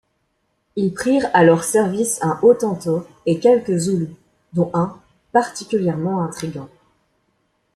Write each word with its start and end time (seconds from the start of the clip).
Ils 0.75 0.95
prirent 0.95 1.29
à 1.31 1.43
leur 1.43 1.63
service 1.63 2.17
un 2.23 2.39
Hottentot 2.41 3.05
et 3.27 3.39
quelques 3.39 3.77
Zoulous, 3.77 4.17
dont 4.51 4.71
un, 4.73 4.99
particulièrement 5.31 6.23
intriguant. 6.23 6.69